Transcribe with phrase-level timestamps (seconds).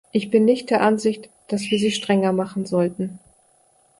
[0.11, 3.19] Ich bin nicht der Ansicht, dass wir sie strenger machen sollten.